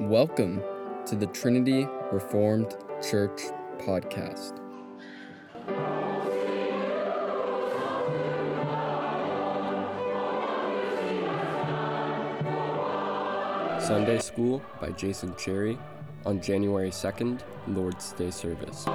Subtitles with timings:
[0.00, 0.62] Welcome
[1.04, 2.74] to the Trinity Reformed
[3.06, 3.42] Church
[3.80, 4.56] podcast.
[13.78, 15.78] Sunday School by Jason Cherry
[16.24, 18.86] on January 2nd, Lord's Day service.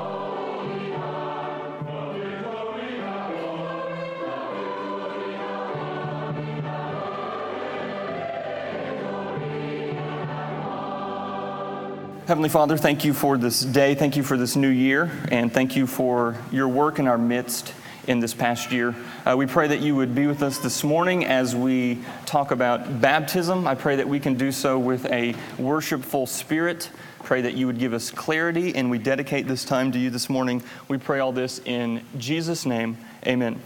[12.27, 13.93] Heavenly Father, thank you for this day.
[13.93, 15.11] Thank you for this new year.
[15.31, 17.71] And thank you for your work in our midst
[18.07, 18.95] in this past year.
[19.27, 22.99] Uh, we pray that you would be with us this morning as we talk about
[22.99, 23.67] baptism.
[23.67, 26.89] I pray that we can do so with a worshipful spirit.
[27.23, 30.27] Pray that you would give us clarity, and we dedicate this time to you this
[30.27, 30.63] morning.
[30.87, 32.97] We pray all this in Jesus' name.
[33.27, 33.61] Amen.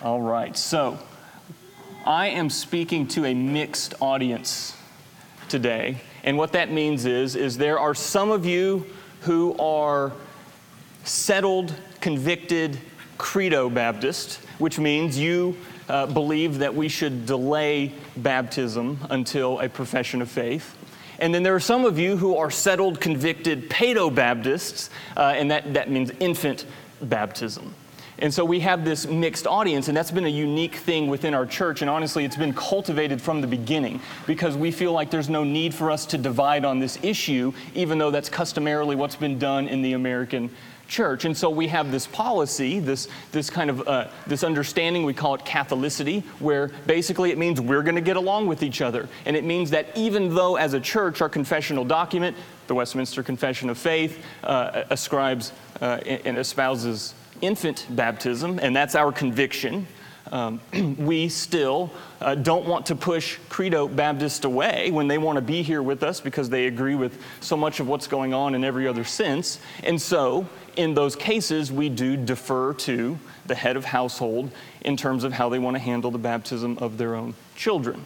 [0.00, 0.98] All right, so
[2.06, 4.74] I am speaking to a mixed audience
[5.50, 6.00] today.
[6.26, 8.84] And what that means is, is there are some of you
[9.20, 10.12] who are
[11.04, 12.78] settled, convicted
[13.16, 15.56] credo Baptist, which means you
[15.88, 20.76] uh, believe that we should delay baptism until a profession of faith.
[21.20, 25.50] And then there are some of you who are settled, convicted Paedo Baptists, uh, and
[25.50, 26.66] that, that means infant
[27.00, 27.72] baptism.
[28.18, 31.44] And so we have this mixed audience, and that's been a unique thing within our
[31.44, 31.82] church.
[31.82, 35.74] And honestly, it's been cultivated from the beginning because we feel like there's no need
[35.74, 39.82] for us to divide on this issue, even though that's customarily what's been done in
[39.82, 40.50] the American
[40.88, 41.24] church.
[41.24, 45.34] And so we have this policy, this, this kind of uh, this understanding, we call
[45.34, 49.08] it Catholicity, where basically it means we're going to get along with each other.
[49.26, 53.68] And it means that even though as a church, our confessional document, the Westminster Confession
[53.68, 59.86] of Faith, uh, ascribes uh, and espouses infant baptism, and that's our conviction.
[60.32, 60.60] Um,
[60.98, 65.62] we still uh, don't want to push Credo Baptist away when they want to be
[65.62, 68.88] here with us because they agree with so much of what's going on in every
[68.88, 69.60] other sense.
[69.84, 74.50] And so, in those cases, we do defer to the head of household
[74.80, 78.04] in terms of how they want to handle the baptism of their own children.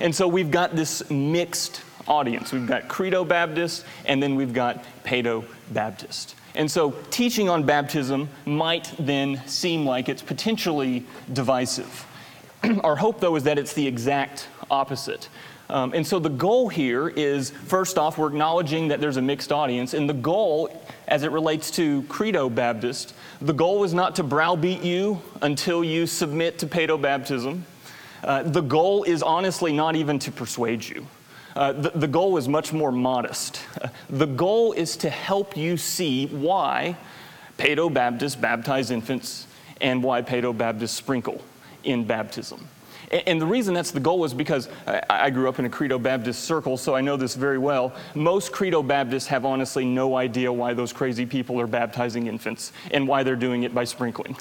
[0.00, 2.52] And so, we've got this mixed audience.
[2.52, 6.34] We've got Credo Baptist, and then we've got Paedo Baptist.
[6.54, 12.06] And so, teaching on baptism might then seem like it's potentially divisive.
[12.84, 15.28] Our hope, though, is that it's the exact opposite.
[15.70, 19.50] Um, and so, the goal here is first off, we're acknowledging that there's a mixed
[19.50, 19.94] audience.
[19.94, 24.82] And the goal, as it relates to Credo Baptist, the goal is not to browbeat
[24.82, 27.64] you until you submit to Paedo baptism.
[28.22, 31.06] Uh, the goal is honestly not even to persuade you.
[31.54, 33.60] Uh, the, the goal is much more modest.
[34.10, 36.96] The goal is to help you see why
[37.56, 39.46] Paedo Baptists baptize infants
[39.80, 41.42] and why Paedo Baptists sprinkle
[41.82, 42.68] in baptism.
[43.12, 45.98] And, the reason that's the goal is because I, I grew up in a Credo
[45.98, 47.94] Baptist circle, so I know this very well.
[48.14, 53.06] Most Credo Baptists have honestly no idea why those crazy people are baptizing infants and
[53.06, 54.36] why they're doing it by sprinkling.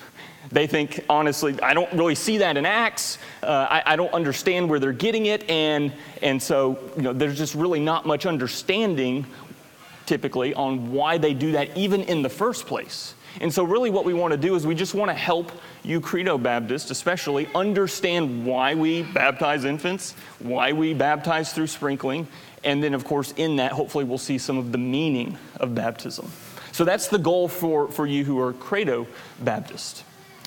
[0.52, 3.18] They think, honestly, I don't really see that in Acts.
[3.44, 5.48] Uh, I, I, don't understand where they're getting it.
[5.50, 9.26] And, and so, you know, there's just really not much understanding
[10.06, 13.14] typically on why they do that, even in the first place.
[13.40, 15.52] And so, really, what we want to do is we just want to help
[15.84, 22.28] you, Credo Baptists, especially, understand why we baptize infants, why we baptize through sprinkling,
[22.64, 26.30] and then, of course, in that, hopefully, we'll see some of the meaning of baptism.
[26.74, 29.08] So, that's the goal for, for you who are Credo
[29.40, 30.04] Baptist.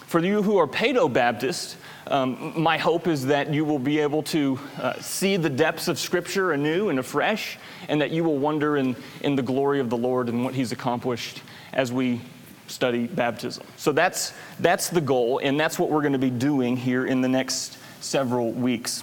[0.06, 4.23] For you who are Paedo Baptist, um, my hope is that you will be able
[4.25, 7.59] to uh, see the depths of Scripture anew and afresh,
[7.89, 10.71] and that you will wonder in, in the glory of the Lord and what He's
[10.71, 11.43] accomplished
[11.73, 12.21] as we
[12.67, 13.67] study baptism.
[13.77, 17.21] So that's, that's the goal, and that's what we're going to be doing here in
[17.21, 19.03] the next several weeks.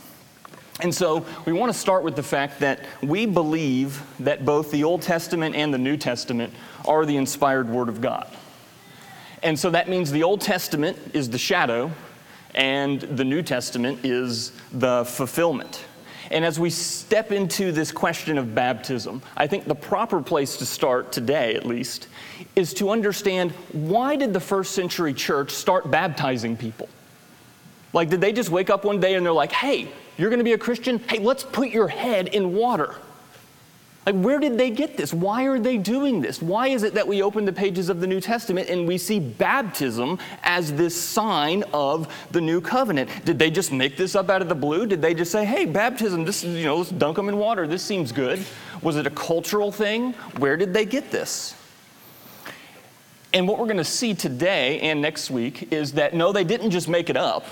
[0.82, 4.84] And so we want to start with the fact that we believe that both the
[4.84, 6.54] Old Testament and the New Testament
[6.86, 8.28] are the inspired Word of God.
[9.44, 11.92] And so that means the Old Testament is the shadow,
[12.56, 15.86] and the New Testament is the fulfillment.
[16.32, 20.66] And as we step into this question of baptism, I think the proper place to
[20.66, 22.08] start today, at least,
[22.56, 26.88] is to understand why did the first century church start baptizing people?
[27.94, 30.46] Like, did they just wake up one day and they're like, hey, you're going to
[30.46, 31.00] be a Christian?
[31.00, 32.96] Hey, let's put your head in water.
[34.06, 35.14] Like, where did they get this?
[35.14, 36.42] Why are they doing this?
[36.42, 39.20] Why is it that we open the pages of the New Testament and we see
[39.20, 43.12] baptism as this sign of the new covenant?
[43.26, 44.88] Did they just make this up out of the blue?
[44.88, 47.68] Did they just say, hey, baptism, this you know, let's dunk them in water.
[47.68, 48.44] This seems good.
[48.82, 50.14] Was it a cultural thing?
[50.38, 51.54] Where did they get this?
[53.36, 56.72] And what we're going to see today and next week is that no, they didn't
[56.72, 57.46] just make it up.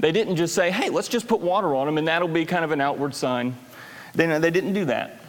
[0.00, 2.64] They didn't just say, hey, let's just put water on them and that'll be kind
[2.64, 3.54] of an outward sign
[4.14, 5.20] They, they didn't do that.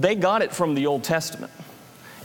[0.00, 1.52] They got it from the Old Testament.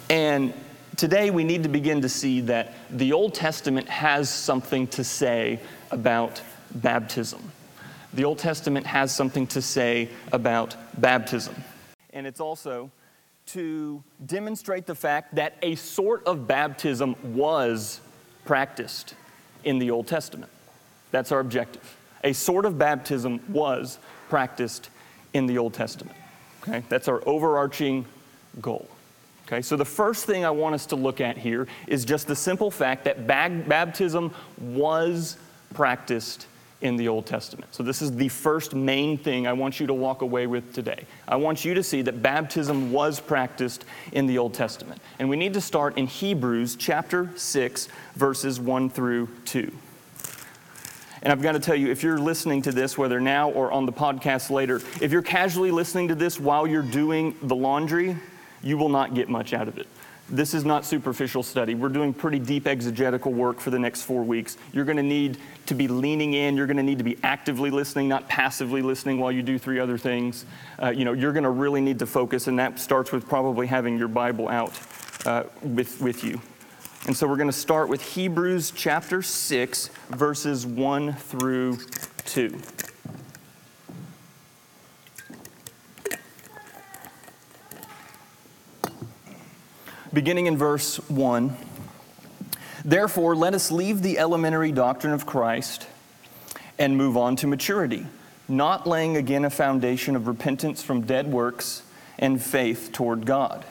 [0.07, 0.53] And
[0.95, 5.59] today we need to begin to see that the Old Testament has something to say
[5.89, 6.39] about
[6.75, 7.51] baptism.
[8.13, 11.55] The Old Testament has something to say about baptism.
[12.11, 12.91] And it's also
[13.47, 18.01] to demonstrate the fact that a sort of baptism was
[18.45, 19.15] practiced
[19.63, 20.51] in the Old Testament.
[21.09, 21.97] That's our objective.
[22.23, 23.97] A sort of baptism was
[24.29, 24.91] practiced
[25.33, 26.15] in the Old Testament.
[26.63, 26.83] Okay?
[26.89, 28.06] That's our overarching
[28.62, 28.88] goal.
[29.48, 32.36] Okay, so the first thing I want us to look at here is just the
[32.36, 35.38] simple fact that baptism was
[35.74, 36.48] practiced
[36.81, 37.74] in the Old Testament.
[37.74, 41.06] So, this is the first main thing I want you to walk away with today.
[41.27, 45.01] I want you to see that baptism was practiced in the Old Testament.
[45.18, 49.71] And we need to start in Hebrews chapter 6, verses 1 through 2.
[51.23, 53.85] And I've got to tell you, if you're listening to this, whether now or on
[53.85, 58.17] the podcast later, if you're casually listening to this while you're doing the laundry,
[58.61, 59.87] you will not get much out of it.
[60.29, 61.75] This is not superficial study.
[61.75, 64.57] We're doing pretty deep exegetical work for the next four weeks.
[64.73, 66.57] You're going to need to be leaning in.
[66.57, 69.79] You're going to need to be actively listening, not passively listening while you do three
[69.79, 70.45] other things.
[70.81, 73.67] Uh, you know, you're going to really need to focus, and that starts with probably
[73.67, 74.77] having your Bible out
[75.25, 76.41] uh, with, with you.
[77.05, 81.77] And so we're going to start with Hebrews chapter 6, verses 1 through
[82.25, 82.59] 2.
[90.13, 91.55] beginning in verse 1.
[92.85, 95.88] Therefore, let us leave the elementary doctrine of Christ
[96.77, 98.06] and move on to maturity,
[98.47, 101.81] not laying again a foundation of repentance from dead works
[102.19, 103.65] and faith toward God,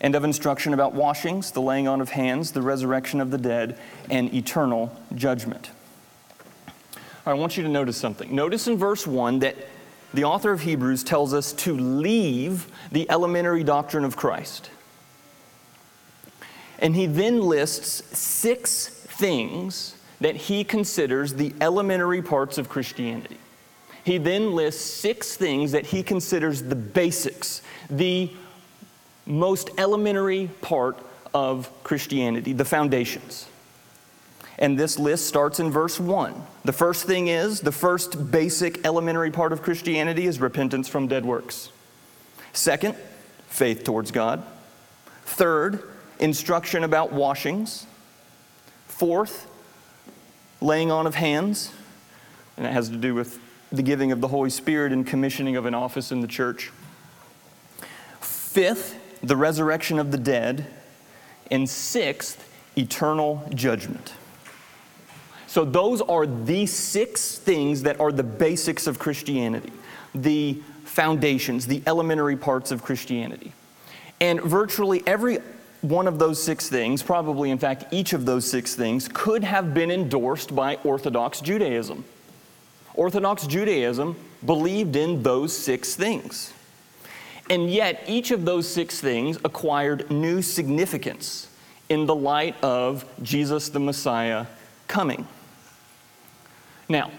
[0.00, 3.78] and of instruction about washings, the laying on of hands, the resurrection of the dead,
[4.10, 5.70] and eternal judgment.
[7.24, 8.34] I want you to notice something.
[8.34, 9.56] Notice in verse 1 that
[10.14, 14.70] the author of Hebrews tells us to leave the elementary doctrine of Christ.
[16.78, 23.38] And he then lists six things that he considers the elementary parts of Christianity.
[24.04, 27.60] He then lists six things that he considers the basics,
[27.90, 28.30] the
[29.26, 30.98] most elementary part
[31.34, 33.46] of Christianity, the foundations.
[34.58, 36.34] And this list starts in verse 1.
[36.64, 41.26] The first thing is, the first basic elementary part of Christianity is repentance from dead
[41.26, 41.70] works.
[42.52, 42.94] Second,
[43.48, 44.42] faith towards God.
[45.24, 45.82] Third,
[46.18, 47.86] instruction about washings.
[48.88, 49.46] Fourth,
[50.62, 51.70] laying on of hands,
[52.56, 53.38] and it has to do with
[53.70, 56.72] the giving of the Holy Spirit and commissioning of an office in the church.
[58.20, 60.66] Fifth, the resurrection of the dead.
[61.50, 64.14] And sixth, eternal judgment.
[65.46, 69.72] So, those are the six things that are the basics of Christianity,
[70.14, 73.52] the foundations, the elementary parts of Christianity.
[74.20, 75.38] And virtually every
[75.82, 79.74] one of those six things, probably in fact each of those six things, could have
[79.74, 82.04] been endorsed by Orthodox Judaism.
[82.94, 86.52] Orthodox Judaism believed in those six things.
[87.48, 91.48] And yet, each of those six things acquired new significance
[91.88, 94.46] in the light of Jesus the Messiah
[94.88, 95.26] coming.
[96.88, 97.10] Now,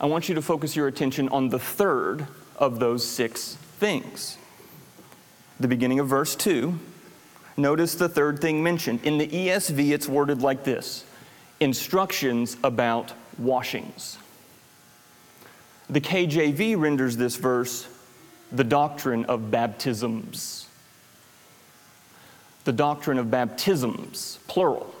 [0.00, 2.26] I want you to focus your attention on the third
[2.56, 4.38] of those six things.
[5.58, 6.78] The beginning of verse 2
[7.56, 9.00] Notice the third thing mentioned.
[9.04, 11.04] In the ESV, it's worded like this
[11.60, 14.18] instructions about washings.
[15.88, 17.86] The KJV renders this verse
[18.54, 20.68] the doctrine of baptisms.
[22.64, 24.94] The doctrine of baptisms, plural.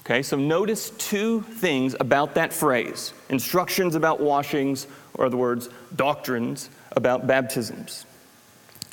[0.00, 6.68] Okay, so notice two things about that phrase instructions about washings, or the words doctrines
[6.92, 8.06] about baptisms.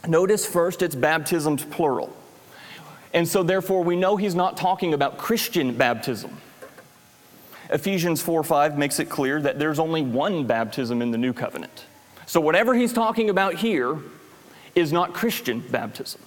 [0.07, 2.15] Notice first it's baptisms plural.
[3.13, 6.38] And so, therefore, we know he's not talking about Christian baptism.
[7.69, 11.86] Ephesians 4 5 makes it clear that there's only one baptism in the new covenant.
[12.27, 13.98] So, whatever he's talking about here
[14.75, 16.22] is not Christian baptism.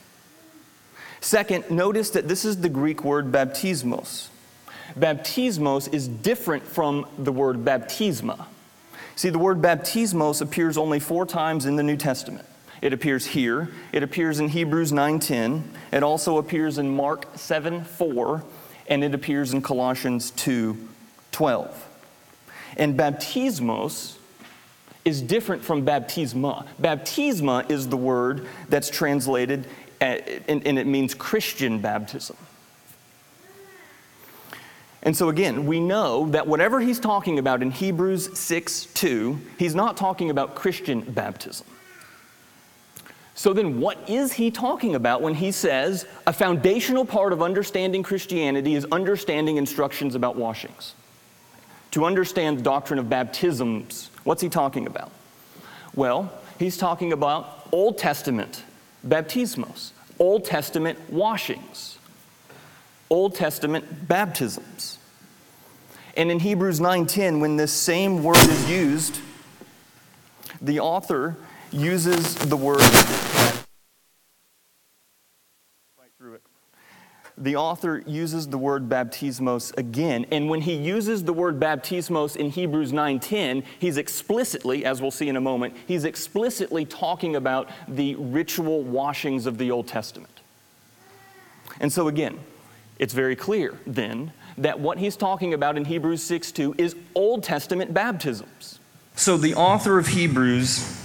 [1.20, 4.28] Second, notice that this is the Greek word baptismos.
[4.98, 8.46] Baptismos is different from the word baptisma.
[9.14, 12.46] See, the word baptismos appears only four times in the New Testament.
[12.80, 13.68] It appears here.
[13.92, 15.64] It appears in Hebrews 9:10.
[15.92, 18.42] It also appears in Mark 7:4,
[18.88, 21.86] and it appears in Colossians 2:12.
[22.78, 24.16] And baptismos
[25.04, 26.66] is different from baptisma.
[26.80, 29.66] Baptisma is the word that's translated,
[30.00, 32.36] uh, and it means Christian baptism.
[35.02, 39.74] And so, again, we know that whatever he's talking about in Hebrews 6 2, he's
[39.74, 41.66] not talking about Christian baptism.
[43.34, 48.02] So then, what is he talking about when he says a foundational part of understanding
[48.02, 50.94] Christianity is understanding instructions about washings?
[51.92, 55.10] To understand the doctrine of baptisms, what's he talking about?
[55.94, 58.64] Well, he's talking about Old Testament
[59.06, 61.98] baptismos, Old Testament washings,
[63.08, 64.98] Old Testament baptisms.
[66.16, 69.20] And in Hebrews 9:10 when this same word is used,
[70.60, 71.36] the author
[71.72, 72.80] uses the word
[77.40, 80.26] the author uses the word baptismos again.
[80.30, 85.28] And when he uses the word baptismos in Hebrews 9:10, he's explicitly, as we'll see
[85.28, 90.40] in a moment, he's explicitly talking about the ritual washings of the Old Testament.
[91.80, 92.38] And so again,
[92.98, 97.94] it's very clear then that what he's talking about in Hebrews 6:2 is Old Testament
[97.94, 98.78] baptisms.
[99.16, 100.98] So the author of Hebrews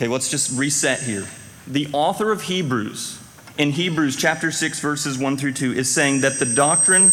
[0.00, 1.26] Okay, let's just reset here.
[1.66, 3.19] The author of Hebrews
[3.60, 7.12] in Hebrews chapter 6, verses 1 through 2, is saying that the doctrine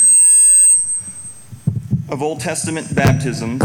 [2.08, 3.62] of Old Testament baptisms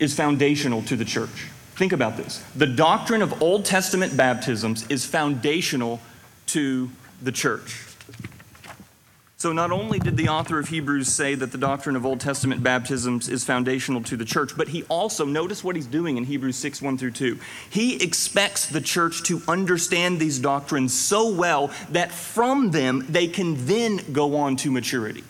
[0.00, 1.46] is foundational to the church.
[1.76, 2.42] Think about this.
[2.56, 6.00] The doctrine of Old Testament baptisms is foundational
[6.48, 6.90] to
[7.22, 7.74] the church.
[9.42, 12.62] So, not only did the author of Hebrews say that the doctrine of Old Testament
[12.62, 16.54] baptisms is foundational to the church, but he also, notice what he's doing in Hebrews
[16.54, 17.40] 6 1 through 2.
[17.68, 23.66] He expects the church to understand these doctrines so well that from them they can
[23.66, 25.24] then go on to maturity.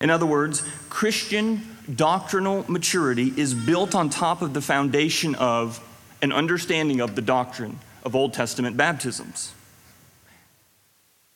[0.00, 5.86] In other words, Christian doctrinal maturity is built on top of the foundation of
[6.22, 9.52] an understanding of the doctrine of Old Testament baptisms.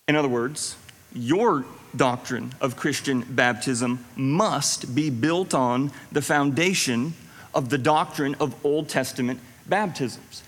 [0.08, 0.76] In other words,
[1.14, 7.14] your doctrine of Christian baptism must be built on the foundation
[7.54, 10.42] of the doctrine of Old Testament baptisms.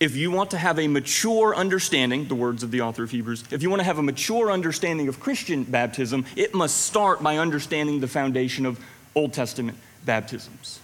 [0.00, 3.44] If you want to have a mature understanding, the words of the author of Hebrews,
[3.50, 7.38] if you want to have a mature understanding of Christian baptism, it must start by
[7.38, 8.80] understanding the foundation of
[9.14, 10.80] Old Testament baptisms.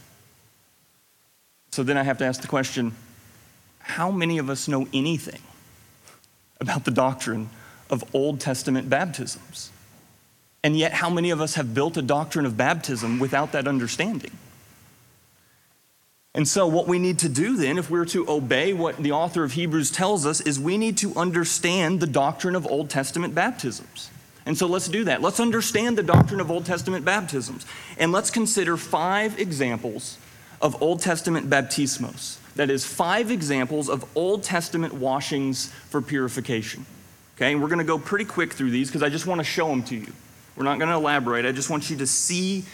[1.73, 2.95] So then I have to ask the question
[3.81, 5.41] how many of us know anything
[6.61, 7.51] about the doctrine
[7.91, 9.71] of Old Testament baptisms.
[10.63, 14.33] And yet, how many of us have built a doctrine of baptism without that understanding?
[16.35, 19.45] And so, what we need to do then, if we're to obey what the author
[19.45, 24.11] of Hebrews tells us, is we need to understand the doctrine of Old Testament baptisms.
[24.45, 25.23] And so, let's do that.
[25.23, 27.65] Let's understand the doctrine of Old Testament baptisms.
[27.97, 30.19] And let's consider five examples
[30.61, 32.39] of Old Testament baptismos.
[32.57, 36.85] That is, five examples of Old Testament washings for purification.
[37.39, 39.45] Okay, and we're going to go pretty quick through these because I just want to
[39.45, 40.13] show them to you.
[40.57, 41.47] We're not going to elaborate.
[41.47, 42.65] I just want you to see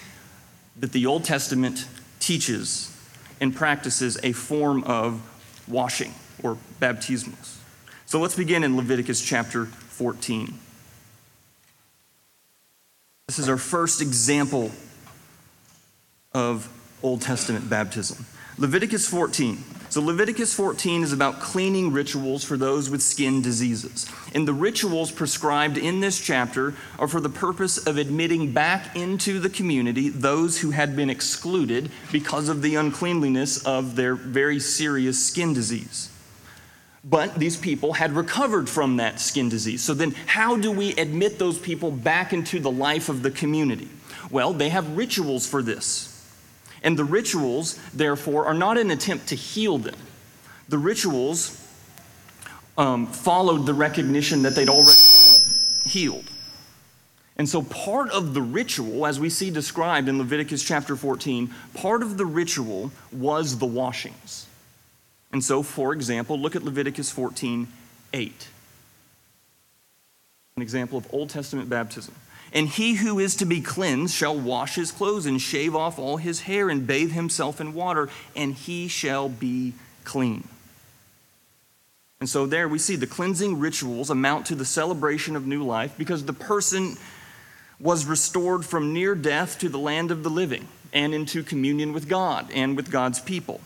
[0.80, 1.86] that the Old Testament
[2.18, 2.90] teaches
[3.42, 5.20] and practices a form of
[5.68, 7.58] washing or baptismos.
[8.06, 10.54] So let's begin in Leviticus chapter 14.
[13.26, 14.70] This is our first example
[16.32, 16.70] of
[17.02, 18.24] Old Testament baptism.
[18.56, 19.58] Leviticus 14.
[19.94, 24.10] So, Leviticus 14 is about cleaning rituals for those with skin diseases.
[24.34, 29.38] And the rituals prescribed in this chapter are for the purpose of admitting back into
[29.38, 35.24] the community those who had been excluded because of the uncleanliness of their very serious
[35.24, 36.10] skin disease.
[37.04, 39.80] But these people had recovered from that skin disease.
[39.84, 43.90] So, then how do we admit those people back into the life of the community?
[44.28, 46.13] Well, they have rituals for this.
[46.84, 49.96] And the rituals, therefore, are not an attempt to heal them.
[50.68, 51.60] The rituals
[52.78, 54.98] um, followed the recognition that they'd already
[55.86, 56.30] healed.
[57.36, 62.02] And so, part of the ritual, as we see described in Leviticus chapter 14, part
[62.02, 64.46] of the ritual was the washings.
[65.32, 67.66] And so, for example, look at Leviticus 14
[68.12, 68.48] 8.
[70.56, 72.14] An example of Old Testament baptism.
[72.54, 76.18] And he who is to be cleansed shall wash his clothes and shave off all
[76.18, 80.46] his hair and bathe himself in water, and he shall be clean.
[82.20, 85.94] And so there we see the cleansing rituals amount to the celebration of new life
[85.98, 86.96] because the person
[87.80, 92.08] was restored from near death to the land of the living and into communion with
[92.08, 93.60] God and with God's people.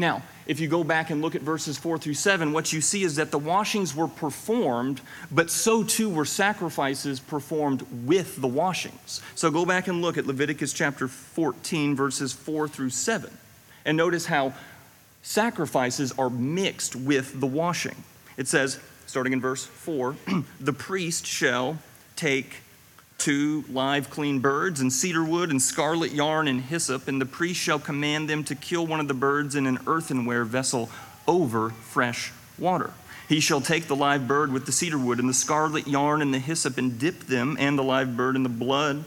[0.00, 3.02] Now, if you go back and look at verses 4 through 7, what you see
[3.02, 5.00] is that the washings were performed,
[5.30, 9.20] but so too were sacrifices performed with the washings.
[9.34, 13.36] So go back and look at Leviticus chapter 14, verses 4 through 7,
[13.84, 14.54] and notice how
[15.22, 17.96] sacrifices are mixed with the washing.
[18.36, 20.14] It says, starting in verse 4,
[20.60, 21.76] the priest shall
[22.14, 22.62] take
[23.18, 27.60] two live clean birds, and cedar wood, and scarlet yarn, and hyssop, and the priest
[27.60, 30.88] shall command them to kill one of the birds in an earthenware vessel
[31.26, 32.92] over fresh water.
[33.28, 36.32] He shall take the live bird with the cedar wood, and the scarlet yarn, and
[36.32, 39.04] the hyssop, and dip them and the live bird in the blood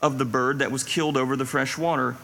[0.00, 2.16] of the bird that was killed over the fresh water.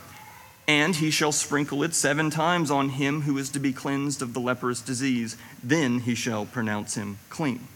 [0.66, 4.34] And he shall sprinkle it seven times on him who is to be cleansed of
[4.34, 5.36] the leprous disease.
[5.62, 7.68] Then he shall pronounce him clean.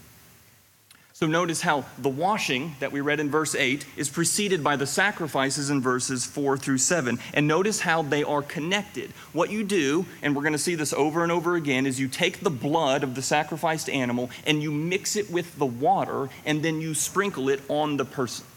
[1.15, 4.87] So notice how the washing that we read in verse 8 is preceded by the
[4.87, 7.19] sacrifices in verses 4 through 7.
[7.35, 9.11] And notice how they are connected.
[9.31, 12.07] What you do, and we're going to see this over and over again, is you
[12.07, 16.63] take the blood of the sacrificed animal and you mix it with the water and
[16.63, 18.47] then you sprinkle it on the person.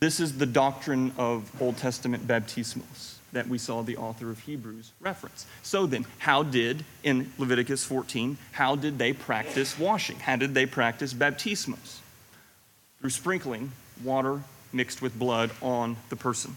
[0.00, 4.92] This is the doctrine of Old Testament baptismos that we saw the author of Hebrews
[4.98, 5.44] reference.
[5.62, 10.18] So then, how did, in Leviticus 14, how did they practice washing?
[10.20, 11.98] How did they practice baptismos?
[12.98, 14.40] Through sprinkling water
[14.72, 16.56] mixed with blood on the person.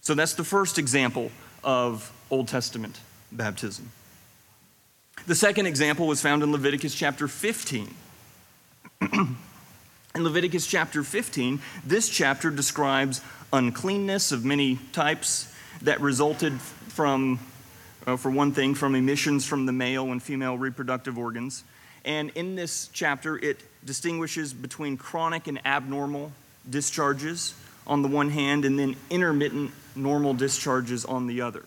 [0.00, 1.32] So that's the first example
[1.64, 3.00] of Old Testament
[3.32, 3.90] baptism.
[5.26, 7.92] The second example was found in Leviticus chapter 15.
[9.00, 9.36] in
[10.14, 13.20] Leviticus chapter 15, this chapter describes
[13.52, 15.50] uncleanness of many types
[15.84, 17.38] that resulted from,
[18.06, 21.64] uh, for one thing, from emissions from the male and female reproductive organs.
[22.04, 26.32] And in this chapter, it distinguishes between chronic and abnormal
[26.68, 27.54] discharges
[27.86, 31.64] on the one hand, and then intermittent normal discharges on the other.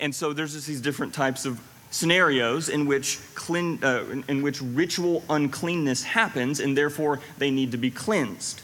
[0.00, 1.60] And so there's just these different types of
[1.92, 7.70] scenarios in which, clean, uh, in, in which ritual uncleanness happens, and therefore they need
[7.72, 8.60] to be cleansed.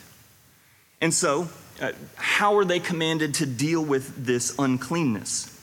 [1.01, 1.49] And so
[1.81, 5.55] uh, how are they commanded to deal with this uncleanness?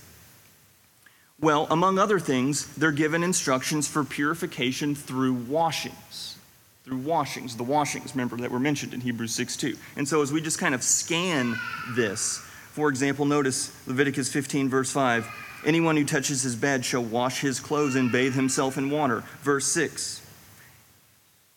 [1.40, 6.38] Well, among other things, they're given instructions for purification through washings.
[6.84, 9.76] Through washings, the washings, remember, that were mentioned in Hebrews 6 2.
[9.98, 11.56] And so, as we just kind of scan
[11.96, 12.38] this,
[12.72, 15.28] for example, notice Leviticus 15, verse 5
[15.66, 19.24] Anyone who touches his bed shall wash his clothes and bathe himself in water.
[19.42, 20.22] Verse 6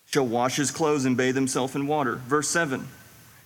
[0.06, 2.14] shall wash his clothes and bathe himself in water.
[2.26, 2.88] Verse 7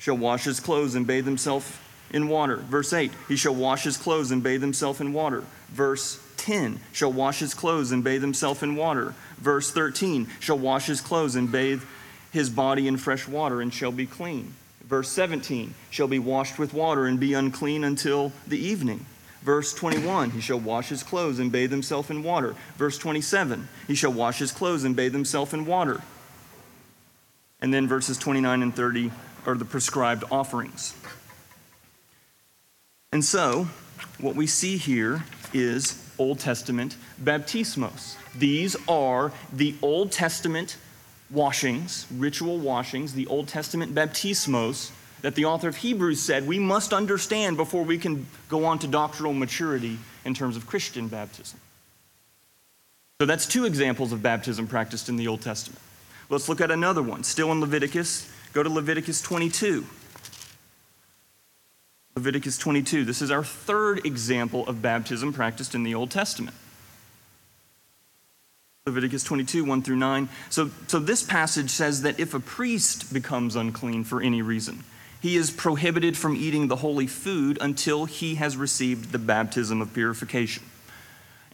[0.02, 2.56] shall wash his clothes and bathe himself in water.
[2.56, 5.44] Verse 8, he shall wash his clothes and bathe himself in water.
[5.68, 9.14] Verse 10, shall wash his clothes and bathe himself in water.
[9.38, 11.84] Verse 13, shall wash his clothes and bathe
[12.32, 14.52] his body in fresh water and shall be clean.
[14.82, 19.06] Verse 17, shall be washed with water and be unclean until the evening.
[19.42, 22.56] Verse 21, he shall wash his clothes and bathe himself in water.
[22.76, 26.00] Verse 27, he shall wash his clothes and bathe himself in water.
[27.60, 29.12] And then verses 29 and 30
[29.46, 30.94] are the prescribed offerings.
[33.12, 33.68] And so,
[34.18, 38.16] what we see here is Old Testament baptismos.
[38.36, 40.76] These are the Old Testament
[41.30, 44.90] washings, ritual washings, the Old Testament baptismos
[45.22, 48.86] that the author of Hebrews said we must understand before we can go on to
[48.86, 51.60] doctrinal maturity in terms of Christian baptism.
[53.20, 55.80] So that's two examples of baptism practiced in the Old Testament.
[56.28, 59.86] Let's look at another one, still in Leviticus Go to Leviticus 22.
[62.14, 63.04] Leviticus 22.
[63.04, 66.56] This is our third example of baptism practiced in the Old Testament.
[68.84, 70.28] Leviticus 22, 1 through 9.
[70.50, 74.84] So, so this passage says that if a priest becomes unclean for any reason,
[75.22, 79.94] he is prohibited from eating the holy food until he has received the baptism of
[79.94, 80.64] purification.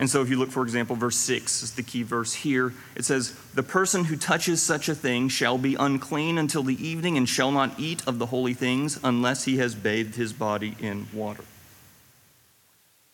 [0.00, 2.72] And so, if you look, for example, verse 6 is the key verse here.
[2.94, 7.16] It says, The person who touches such a thing shall be unclean until the evening
[7.16, 11.08] and shall not eat of the holy things unless he has bathed his body in
[11.12, 11.42] water.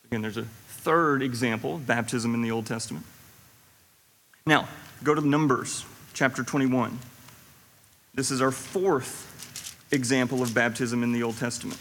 [0.05, 3.07] Again, there's a third example of baptism in the Old Testament.
[4.45, 4.69] Now,
[5.03, 6.99] go to Numbers chapter 21.
[8.13, 11.81] This is our fourth example of baptism in the Old Testament.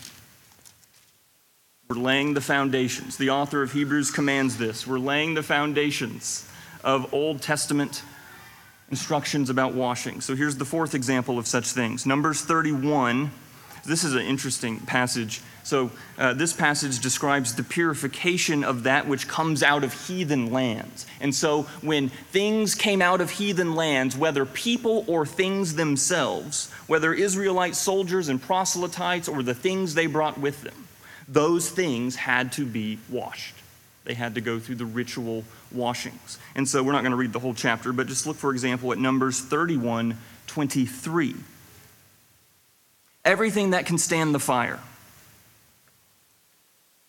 [1.89, 3.17] We're laying the foundations.
[3.17, 4.87] The author of Hebrews commands this.
[4.87, 6.49] We're laying the foundations
[6.83, 8.03] of Old Testament
[8.89, 10.21] instructions about washing.
[10.21, 13.31] So here's the fourth example of such things Numbers 31.
[13.85, 15.41] This is an interesting passage.
[15.63, 21.05] So, uh, this passage describes the purification of that which comes out of heathen lands.
[21.19, 27.13] And so, when things came out of heathen lands, whether people or things themselves, whether
[27.13, 30.82] Israelite soldiers and proselytes or the things they brought with them,
[31.27, 33.55] those things had to be washed.
[34.05, 36.37] They had to go through the ritual washings.
[36.55, 38.91] And so we're not going to read the whole chapter, but just look, for example,
[38.91, 41.35] at Numbers 31 23.
[43.25, 44.79] Everything that can stand the fire.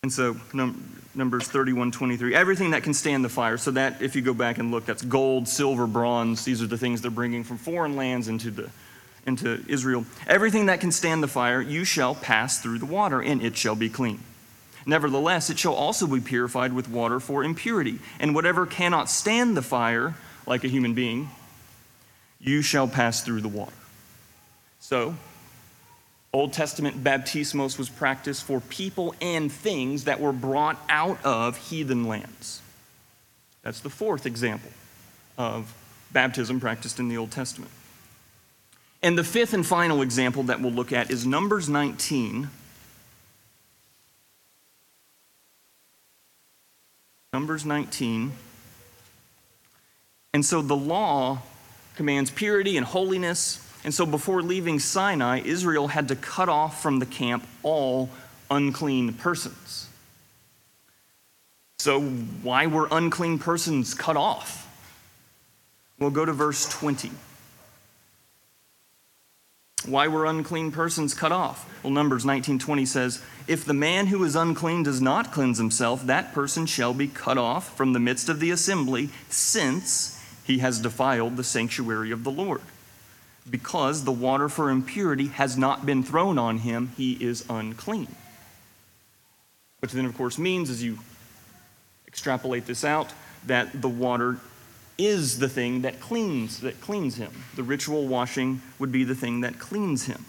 [0.05, 2.35] And so, num- Numbers 31 23.
[2.35, 3.57] Everything that can stand the fire.
[3.57, 6.45] So, that, if you go back and look, that's gold, silver, bronze.
[6.45, 8.71] These are the things they're bringing from foreign lands into the,
[9.27, 13.43] into Israel, everything that can stand the fire, you shall pass through the water, and
[13.43, 14.21] it shall be clean.
[14.87, 17.99] Nevertheless, it shall also be purified with water for impurity.
[18.21, 20.15] And whatever cannot stand the fire,
[20.47, 21.31] like a human being,
[22.39, 23.73] you shall pass through the water.
[24.81, 25.15] So,
[26.35, 32.07] Old Testament baptismos was practiced for people and things that were brought out of heathen
[32.07, 32.61] lands.
[33.63, 34.71] That's the fourth example
[35.39, 35.73] of
[36.13, 37.71] baptism practiced in the Old Testament.
[39.05, 42.49] And the fifth and final example that we'll look at is Numbers 19,
[47.35, 48.33] Numbers 19.
[50.33, 51.41] And so the law
[51.97, 53.61] commands purity and holiness.
[53.85, 58.09] And so before leaving Sinai, Israel had to cut off from the camp all
[58.51, 59.87] unclean persons.
[61.79, 64.67] So, why were unclean persons cut off?
[65.99, 67.11] We'll go to verse 20.
[69.87, 71.69] Why were unclean persons cut off?
[71.83, 76.33] Well, Numbers 19:20 says, "If the man who is unclean does not cleanse himself, that
[76.33, 81.37] person shall be cut off from the midst of the assembly, since he has defiled
[81.37, 82.63] the sanctuary of the Lord.
[83.49, 88.15] Because the water for impurity has not been thrown on him, he is unclean."
[89.81, 91.01] Which then of course means as you
[92.09, 93.13] extrapolate this out
[93.45, 94.39] that the water
[94.99, 97.33] is the thing that cleans that cleans him.
[97.57, 100.25] The ritual washing would be the thing that cleans him.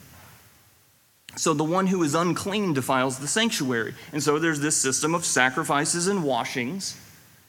[1.35, 3.93] So the one who is unclean defiles the sanctuary.
[4.13, 6.97] And so there's this system of sacrifices and washings,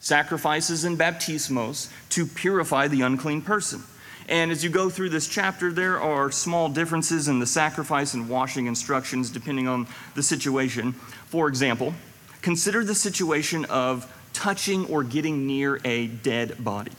[0.01, 3.83] sacrifices and baptismos to purify the unclean person.
[4.29, 8.29] And as you go through this chapter, there are small differences in the sacrifice and
[8.29, 10.93] washing instructions depending on the situation.
[10.93, 11.95] For example,
[12.43, 16.91] consider the situation of touching or getting near a dead body.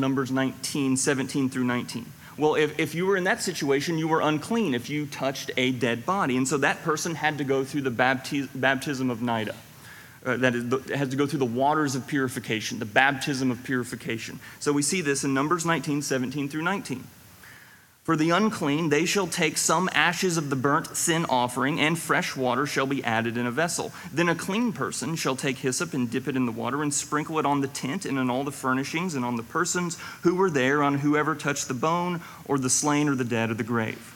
[0.00, 2.06] Numbers 19, 17 through 19.
[2.36, 5.72] Well, if, if you were in that situation, you were unclean if you touched a
[5.72, 6.36] dead body.
[6.36, 9.56] And so that person had to go through the baptiz- baptism of Niddah.
[10.24, 13.64] Uh, that is, the, has to go through the waters of purification, the baptism of
[13.64, 14.38] purification.
[14.60, 17.02] So we see this in Numbers 19, 17 through 19.
[18.08, 22.34] For the unclean, they shall take some ashes of the burnt sin offering, and fresh
[22.34, 23.92] water shall be added in a vessel.
[24.10, 27.38] Then a clean person shall take hyssop and dip it in the water, and sprinkle
[27.38, 30.48] it on the tent and on all the furnishings, and on the persons who were
[30.48, 34.14] there, on whoever touched the bone, or the slain, or the dead, or the grave.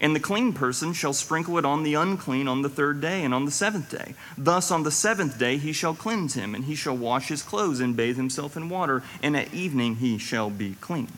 [0.00, 3.34] And the clean person shall sprinkle it on the unclean on the third day and
[3.34, 4.14] on the seventh day.
[4.38, 7.80] Thus on the seventh day he shall cleanse him, and he shall wash his clothes
[7.80, 11.08] and bathe himself in water, and at evening he shall be clean.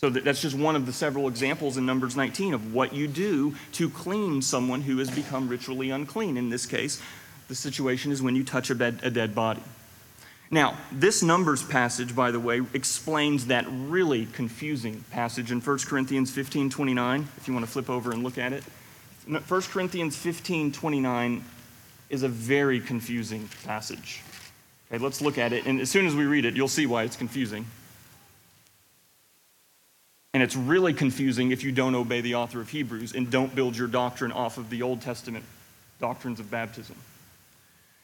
[0.00, 3.54] So that's just one of the several examples in Numbers 19 of what you do
[3.72, 6.38] to clean someone who has become ritually unclean.
[6.38, 7.02] In this case,
[7.48, 9.60] the situation is when you touch a, bed, a dead body.
[10.50, 16.30] Now, this Numbers passage, by the way, explains that really confusing passage in 1 Corinthians
[16.30, 17.28] 15 29.
[17.36, 18.64] If you want to flip over and look at it.
[19.26, 21.44] 1 Corinthians 15 29
[22.08, 24.22] is a very confusing passage.
[24.90, 25.66] Okay, let's look at it.
[25.66, 27.66] And as soon as we read it, you'll see why it's confusing.
[30.32, 33.76] And it's really confusing if you don't obey the author of Hebrews and don't build
[33.76, 35.44] your doctrine off of the Old Testament
[35.98, 36.96] doctrines of baptism.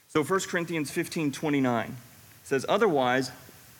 [0.08, 1.96] So 1 Corinthians 15 29
[2.44, 3.30] says, Otherwise,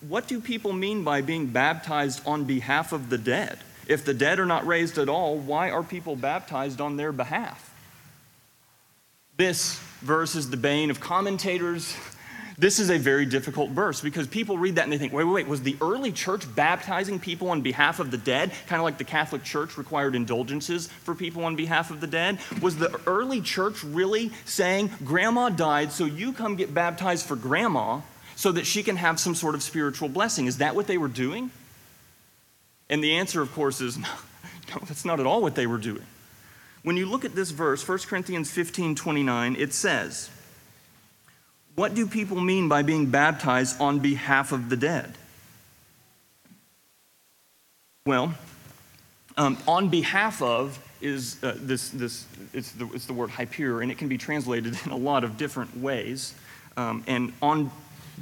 [0.07, 3.59] what do people mean by being baptized on behalf of the dead?
[3.87, 7.73] If the dead are not raised at all, why are people baptized on their behalf?
[9.37, 11.95] This verse is the bane of commentators,
[12.59, 15.33] this is a very difficult verse because people read that and they think, wait, wait,
[15.33, 18.51] wait, was the early church baptizing people on behalf of the dead?
[18.65, 22.39] Kind of like the Catholic Church required indulgences for people on behalf of the dead?
[22.59, 28.01] Was the early church really saying, Grandma died, so you come get baptized for Grandma
[28.35, 30.47] so that she can have some sort of spiritual blessing?
[30.47, 31.51] Is that what they were doing?
[32.89, 34.09] And the answer, of course, is no,
[34.69, 36.05] no that's not at all what they were doing.
[36.81, 40.31] When you look at this verse, 1 Corinthians 15 29, it says,
[41.77, 45.13] what do people mean by being baptized on behalf of the dead?
[48.07, 48.33] Well,
[49.37, 53.91] um, on behalf of is uh, this, this it's, the, it's the word hyper, and
[53.91, 56.33] it can be translated in a lot of different ways.
[56.77, 57.69] Um, and on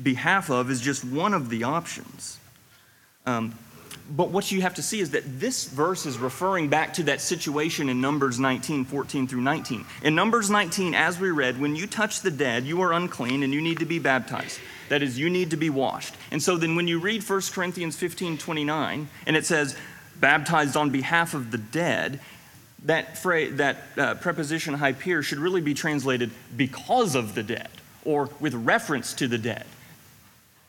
[0.03, 2.37] behalf of is just one of the options.
[3.25, 3.57] Um,
[4.09, 7.21] but what you have to see is that this verse is referring back to that
[7.21, 9.83] situation in Numbers 19, 14 through 19.
[10.03, 13.51] In Numbers 19, as we read, when you touch the dead, you are unclean and
[13.51, 14.59] you need to be baptized.
[14.89, 16.13] That is, you need to be washed.
[16.29, 19.75] And so then when you read 1 Corinthians 15, 29, and it says,
[20.19, 22.19] baptized on behalf of the dead,
[22.83, 27.69] that, phrase, that uh, preposition hyper should really be translated because of the dead
[28.03, 29.65] or with reference to the dead.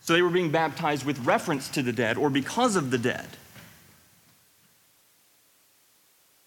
[0.07, 3.27] So they were being baptized with reference to the dead or because of the dead.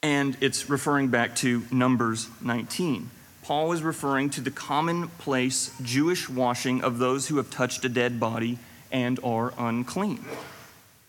[0.01, 3.09] and it's referring back to Numbers 19.
[3.43, 8.19] Paul is referring to the commonplace Jewish washing of those who have touched a dead
[8.19, 8.59] body
[8.91, 10.23] and are unclean.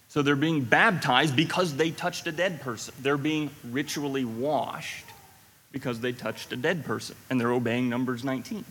[0.09, 2.95] So they're being baptized because they touched a dead person.
[3.01, 5.07] They're being ritually washed
[5.71, 8.65] because they touched a dead person, and they're obeying Numbers 19.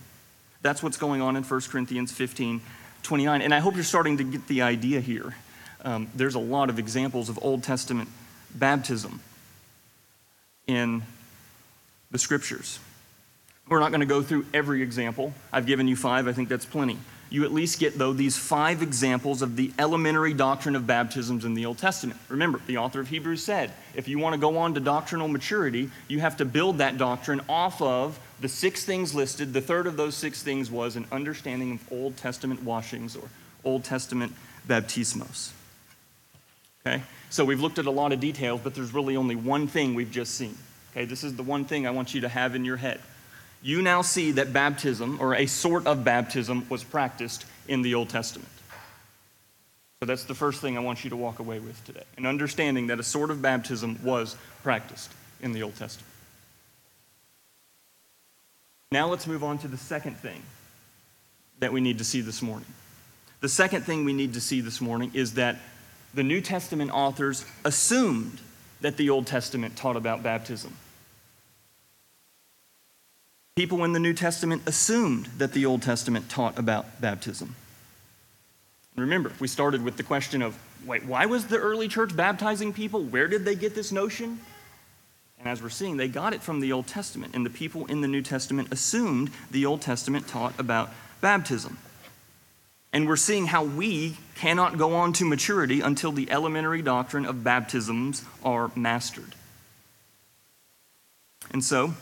[0.62, 2.60] That's what's going on in 1 Corinthians 15
[3.04, 3.42] 29.
[3.42, 5.36] And I hope you're starting to get the idea here.
[5.84, 8.10] Um, there's a lot of examples of Old Testament
[8.54, 9.22] baptism
[10.68, 11.04] in
[12.12, 12.80] the scriptures.
[13.68, 15.34] We're not going to go through every example.
[15.54, 16.98] I've given you five, I think that's plenty.
[17.30, 21.54] You at least get, though, these five examples of the elementary doctrine of baptisms in
[21.54, 22.20] the Old Testament.
[22.28, 25.92] Remember, the author of Hebrews said if you want to go on to doctrinal maturity,
[26.08, 29.54] you have to build that doctrine off of the six things listed.
[29.54, 33.30] The third of those six things was an understanding of Old Testament washings or
[33.64, 34.34] Old Testament
[34.68, 35.52] baptismos.
[36.86, 37.04] Okay?
[37.30, 40.12] So we've looked at a lot of details, but there's really only one thing we've
[40.12, 40.58] just seen.
[40.92, 43.00] Okay, this is the one thing I want you to have in your head.
[43.62, 48.10] You now see that baptism, or a sort of baptism, was practiced in the Old
[48.10, 48.50] Testament.
[50.00, 52.88] So that's the first thing I want you to walk away with today an understanding
[52.88, 56.08] that a sort of baptism was practiced in the Old Testament.
[58.92, 60.42] Now let's move on to the second thing
[61.60, 62.68] that we need to see this morning.
[63.42, 65.58] The second thing we need to see this morning is that
[66.14, 68.40] the New Testament authors assumed
[68.82, 70.76] that the Old Testament taught about baptism.
[73.60, 77.56] People in the New Testament assumed that the Old Testament taught about baptism.
[78.96, 83.04] Remember, we started with the question of wait, why was the early church baptizing people?
[83.04, 84.40] Where did they get this notion?
[85.38, 88.00] And as we're seeing, they got it from the Old Testament, and the people in
[88.00, 91.80] the New Testament assumed the Old Testament taught about baptism.
[92.94, 97.44] And we're seeing how we cannot go on to maturity until the elementary doctrine of
[97.44, 99.36] baptisms are mastered.
[101.52, 101.96] And so,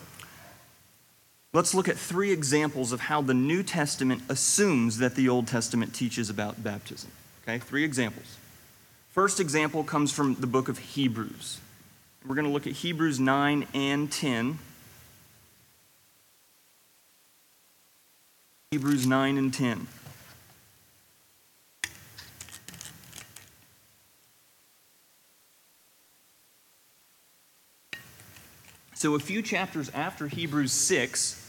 [1.58, 5.92] let's look at three examples of how the New Testament assumes that the Old Testament
[5.92, 7.10] teaches about baptism.
[7.42, 8.36] Okay, three examples.
[9.10, 11.58] First example comes from the book of Hebrews.
[12.24, 14.60] We're going to look at Hebrews 9 and 10.
[18.70, 19.88] Hebrews 9 and 10.
[28.94, 31.47] So, a few chapters after Hebrews 6,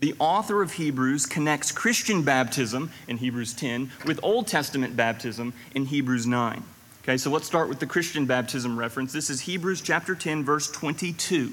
[0.00, 5.86] the author of Hebrews connects Christian baptism in Hebrews 10 with Old Testament baptism in
[5.86, 6.62] Hebrews 9.
[7.02, 9.12] Okay, so let's start with the Christian baptism reference.
[9.12, 11.52] This is Hebrews chapter 10, verse 22,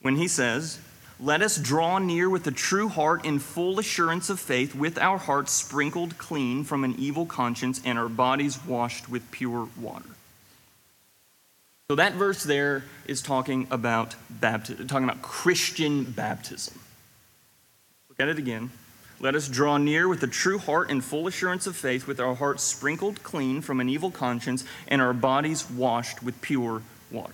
[0.00, 0.78] when he says,
[1.18, 5.18] Let us draw near with a true heart in full assurance of faith, with our
[5.18, 10.08] hearts sprinkled clean from an evil conscience and our bodies washed with pure water.
[11.90, 16.78] So that verse there is talking about baptism, talking about Christian baptism.
[18.20, 18.68] At it again.
[19.18, 22.34] Let us draw near with a true heart and full assurance of faith, with our
[22.34, 27.32] hearts sprinkled clean from an evil conscience and our bodies washed with pure water.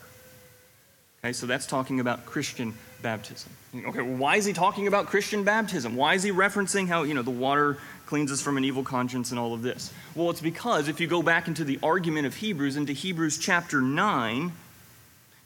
[1.25, 2.73] Okay, so that's talking about Christian
[3.03, 3.51] baptism.
[3.75, 5.97] Okay, well, why is he talking about Christian baptism?
[5.97, 9.33] Why is he referencing how, you know, the water cleans us from an evil conscience
[9.33, 9.93] and all of this?
[10.15, 13.81] Well, it's because if you go back into the argument of Hebrews, into Hebrews chapter
[13.81, 14.53] 9,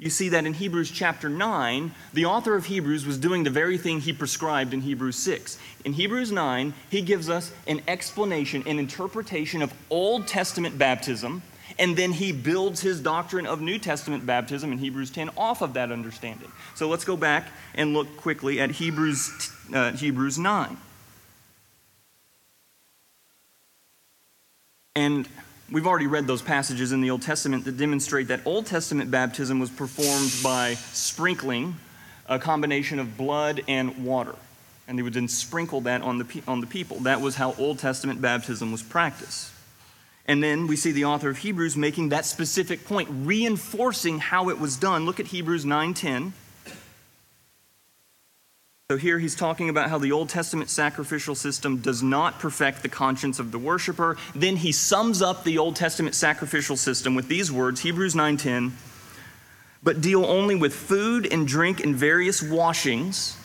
[0.01, 3.77] you see that in Hebrews chapter 9, the author of Hebrews was doing the very
[3.77, 5.59] thing he prescribed in Hebrews 6.
[5.85, 11.43] In Hebrews 9, he gives us an explanation, an interpretation of Old Testament baptism,
[11.79, 15.75] and then he builds his doctrine of New Testament baptism in Hebrews 10 off of
[15.75, 16.51] that understanding.
[16.75, 20.79] So let's go back and look quickly at Hebrews, uh, Hebrews 9.
[24.97, 25.29] And
[25.71, 29.61] we've already read those passages in the Old Testament that demonstrate that Old Testament baptism
[29.61, 31.77] was performed by sprinkling
[32.29, 34.35] a combination of blood and water.
[34.89, 36.99] And they would then sprinkle that on the, on the people.
[37.01, 39.53] That was how Old Testament baptism was practiced.
[40.27, 44.59] And then we see the author of Hebrews making that specific point, reinforcing how it
[44.59, 45.05] was done.
[45.05, 46.33] Look at Hebrews 9:10.
[48.91, 52.89] So here he's talking about how the Old Testament sacrificial system does not perfect the
[52.89, 54.17] conscience of the worshiper.
[54.35, 58.73] Then he sums up the Old Testament sacrificial system with these words, Hebrews 9:10,
[59.81, 63.37] but deal only with food and drink and various washings.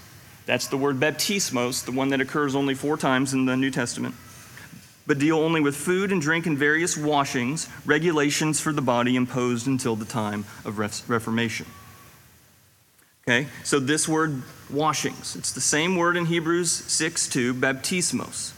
[0.48, 4.16] That's the word baptismos, the one that occurs only 4 times in the New Testament.
[5.06, 9.68] But deal only with food and drink and various washings, regulations for the body imposed
[9.68, 11.68] until the time of Reformation.
[13.28, 18.54] Okay, so this word washings, it's the same word in Hebrews 6 2, baptismos.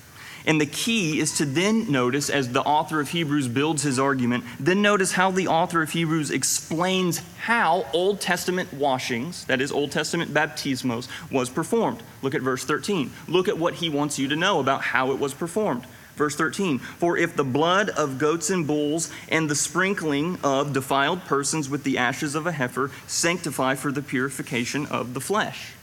[0.46, 4.44] And the key is to then notice, as the author of Hebrews builds his argument,
[4.60, 9.94] then notice how the author of Hebrews explains how Old Testament washings, that is, Old
[9.94, 12.04] Testament baptismos, was performed.
[12.22, 13.14] Look at verse 13.
[13.30, 15.86] Look at what he wants you to know about how it was performed.
[16.18, 21.24] Verse 13, for if the blood of goats and bulls and the sprinkling of defiled
[21.26, 25.74] persons with the ashes of a heifer sanctify for the purification of the flesh.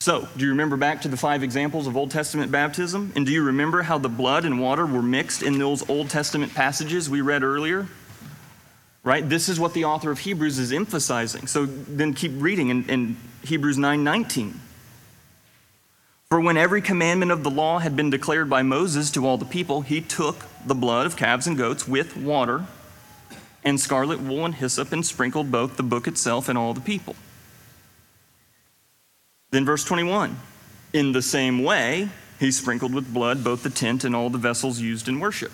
[0.00, 3.12] So, do you remember back to the five examples of Old Testament baptism?
[3.14, 6.52] And do you remember how the blood and water were mixed in those Old Testament
[6.54, 7.86] passages we read earlier?
[9.04, 9.26] Right?
[9.26, 11.46] This is what the author of Hebrews is emphasizing.
[11.46, 14.60] So then keep reading in, in Hebrews 9 19.
[16.34, 19.44] For when every commandment of the law had been declared by Moses to all the
[19.44, 22.66] people, he took the blood of calves and goats with water
[23.62, 27.14] and scarlet wool and hyssop and sprinkled both the book itself and all the people.
[29.52, 30.36] Then, verse 21
[30.92, 32.08] In the same way,
[32.40, 35.52] he sprinkled with blood both the tent and all the vessels used in worship.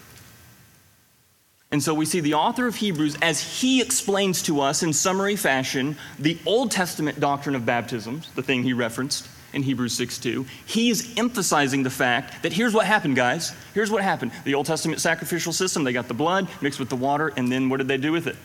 [1.70, 5.36] And so we see the author of Hebrews as he explains to us in summary
[5.36, 10.46] fashion the Old Testament doctrine of baptisms, the thing he referenced in Hebrews 6 2.
[10.66, 13.52] He is emphasizing the fact that here's what happened, guys.
[13.74, 14.32] Here's what happened.
[14.44, 17.68] The Old Testament sacrificial system, they got the blood mixed with the water, and then
[17.68, 18.36] what did they do with it?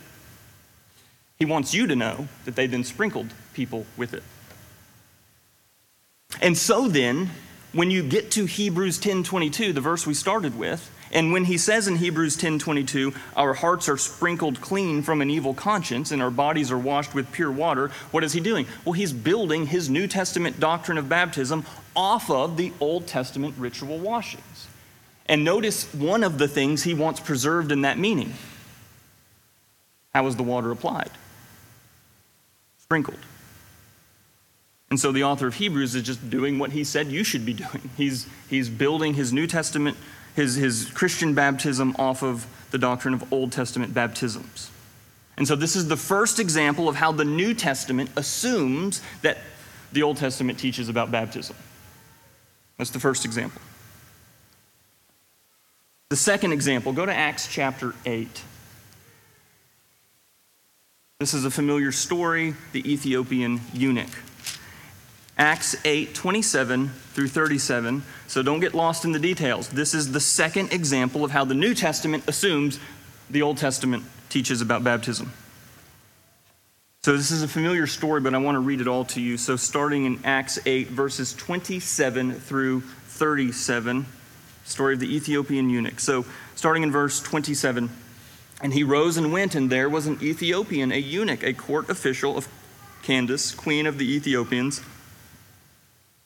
[1.38, 4.24] He wants you to know that they then sprinkled people with it.
[6.42, 7.32] And so then,
[7.74, 11.88] when you get to Hebrews 10:22, the verse we started with, and when he says
[11.88, 16.72] in Hebrews 10:22, our hearts are sprinkled clean from an evil conscience and our bodies
[16.72, 18.68] are washed with pure water, what is he doing?
[18.84, 23.98] Well, he's building his New Testament doctrine of baptism off of the Old Testament ritual
[23.98, 24.68] washings.
[25.26, 28.34] And notice one of the things he wants preserved in that meaning.
[30.14, 31.12] How is the water applied?
[32.78, 33.20] Sprinkled.
[34.90, 37.54] And so the author of Hebrews is just doing what he said you should be
[37.54, 37.90] doing.
[37.98, 39.98] He's, he's building his New Testament
[40.36, 44.70] his, his Christian baptism off of the doctrine of Old Testament baptisms.
[45.38, 49.38] And so this is the first example of how the New Testament assumes that
[49.92, 51.56] the Old Testament teaches about baptism.
[52.78, 53.62] That's the first example.
[56.10, 58.44] The second example, go to Acts chapter 8.
[61.20, 64.10] This is a familiar story the Ethiopian eunuch.
[65.38, 68.04] Acts 8 27 through 37.
[68.28, 69.68] So don't get lost in the details.
[69.68, 72.80] This is the second example of how the New Testament assumes
[73.30, 75.34] the Old Testament teaches about baptism.
[77.04, 79.38] So this is a familiar story, but I want to read it all to you.
[79.38, 84.06] So starting in Acts 8, verses 27 through 37,
[84.64, 86.00] story of the Ethiopian eunuch.
[86.00, 87.92] So starting in verse 27,
[88.62, 92.38] and he rose and went, and there was an Ethiopian, a eunuch, a court official
[92.38, 92.48] of
[93.04, 94.82] Candace, queen of the Ethiopians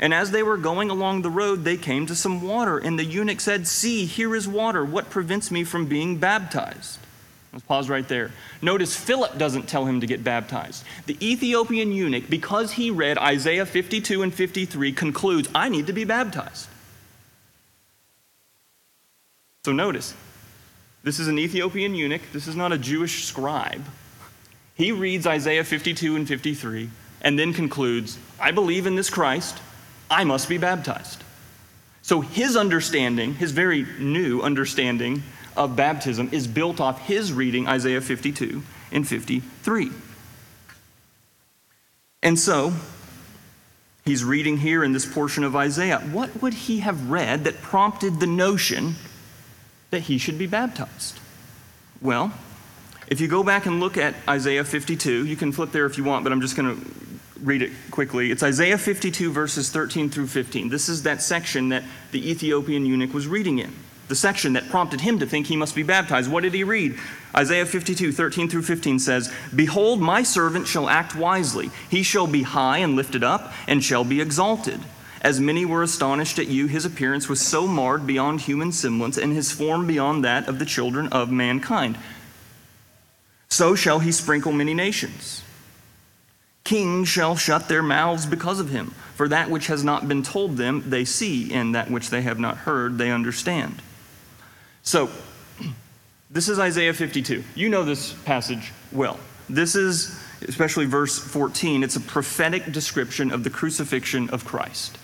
[0.00, 2.78] And as they were going along the road, they came to some water.
[2.78, 4.84] And the eunuch said, See, here is water.
[4.84, 6.98] What prevents me from being baptized?
[7.52, 8.30] Let's pause right there.
[8.60, 10.84] Notice Philip doesn't tell him to get baptized.
[11.06, 16.04] The Ethiopian eunuch, because he read Isaiah 52 and 53, concludes, I need to be
[16.04, 16.68] baptized.
[19.64, 20.14] So notice,
[21.02, 22.22] this is an Ethiopian eunuch.
[22.32, 23.84] This is not a Jewish scribe.
[24.74, 26.90] He reads Isaiah 52 and 53
[27.22, 29.58] and then concludes, I believe in this Christ.
[30.10, 31.22] I must be baptized.
[32.02, 35.22] So his understanding, his very new understanding
[35.56, 39.90] of baptism, is built off his reading Isaiah 52 and 53.
[42.22, 42.72] And so,
[44.04, 45.98] he's reading here in this portion of Isaiah.
[45.98, 48.94] What would he have read that prompted the notion
[49.90, 51.20] that he should be baptized?
[52.00, 52.32] Well,
[53.06, 56.04] if you go back and look at Isaiah 52, you can flip there if you
[56.04, 56.90] want, but I'm just going to
[57.42, 58.30] read it quickly.
[58.30, 60.68] It's Isaiah 52, verses 13 through 15.
[60.68, 63.72] This is that section that the Ethiopian eunuch was reading in.
[64.08, 66.30] the section that prompted him to think he must be baptized.
[66.30, 66.98] What did he read?
[67.36, 71.70] Isaiah 52, 13 through 15 says, Behold, my servant shall act wisely.
[71.90, 74.80] He shall be high and lifted up, and shall be exalted.
[75.20, 79.32] As many were astonished at you, his appearance was so marred beyond human semblance, and
[79.32, 81.98] his form beyond that of the children of mankind.
[83.50, 85.42] So shall he sprinkle many nations.
[86.68, 90.58] Kings shall shut their mouths because of him, for that which has not been told
[90.58, 93.80] them they see, and that which they have not heard they understand.
[94.82, 95.08] So,
[96.30, 97.42] this is Isaiah 52.
[97.54, 99.18] You know this passage well.
[99.48, 104.98] This is, especially verse 14, it's a prophetic description of the crucifixion of Christ.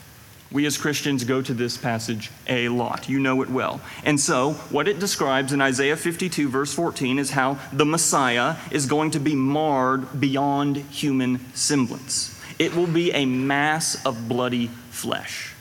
[0.54, 3.08] We as Christians go to this passage a lot.
[3.08, 3.80] You know it well.
[4.04, 8.86] And so, what it describes in Isaiah 52, verse 14, is how the Messiah is
[8.86, 12.40] going to be marred beyond human semblance.
[12.56, 15.52] It will be a mass of bloody flesh.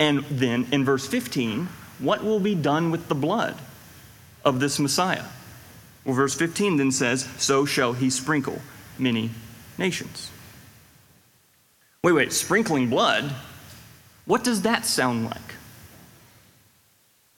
[0.00, 1.68] And then in verse 15,
[2.00, 3.54] what will be done with the blood
[4.44, 5.26] of this Messiah?
[6.04, 8.58] Well, verse 15 then says, So shall he sprinkle
[8.98, 9.30] many
[9.78, 10.32] nations.
[12.02, 13.32] Wait, wait, sprinkling blood?
[14.30, 15.54] What does that sound like?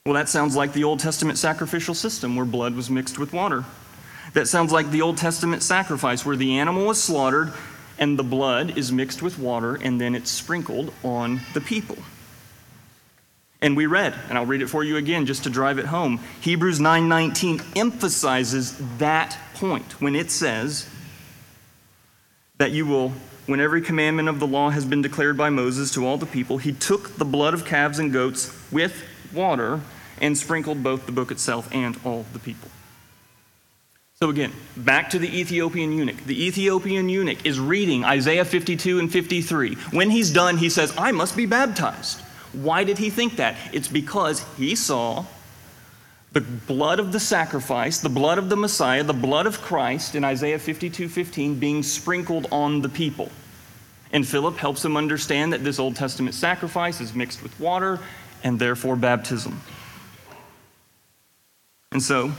[0.04, 3.64] Well, that sounds like the Old Testament sacrificial system where blood was mixed with water.
[4.34, 7.54] That sounds like the Old Testament sacrifice where the animal was slaughtered
[7.98, 11.96] and the blood is mixed with water and then it's sprinkled on the people.
[13.62, 16.20] And we read, and I'll read it for you again just to drive it home.
[16.42, 20.86] Hebrews 9:19 emphasizes that point when it says
[22.58, 23.14] that you will
[23.46, 26.58] when every commandment of the law has been declared by Moses to all the people,
[26.58, 29.80] he took the blood of calves and goats with water
[30.20, 32.70] and sprinkled both the book itself and all the people.
[34.14, 36.24] So again, back to the Ethiopian eunuch.
[36.24, 39.74] The Ethiopian eunuch is reading Isaiah 52 and 53.
[39.90, 42.20] When he's done, he says, I must be baptized.
[42.52, 43.56] Why did he think that?
[43.72, 45.24] It's because he saw
[46.32, 50.24] the blood of the sacrifice, the blood of the Messiah, the blood of Christ in
[50.24, 53.30] Isaiah 52 15 being sprinkled on the people.
[54.12, 57.98] And Philip helps him understand that this Old Testament sacrifice is mixed with water
[58.42, 59.60] and therefore baptism.
[61.92, 62.32] And so,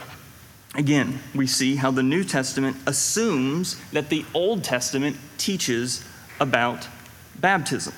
[0.76, 6.04] again, we see how the New Testament assumes that the Old Testament teaches
[6.40, 6.88] about
[7.40, 7.94] baptism.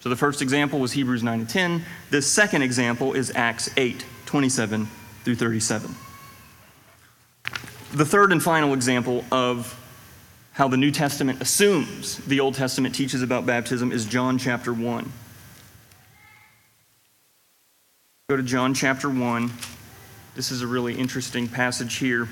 [0.00, 1.82] So the first example was Hebrews 9 and 10.
[2.10, 4.88] The second example is Acts 8 27
[5.26, 5.92] through 37.
[7.94, 9.76] The third and final example of
[10.52, 15.12] how the New Testament assumes the Old Testament teaches about baptism is John chapter 1.
[18.28, 19.50] Go to John chapter 1.
[20.36, 22.28] This is a really interesting passage here.